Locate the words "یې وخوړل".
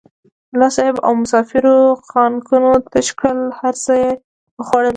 4.01-4.89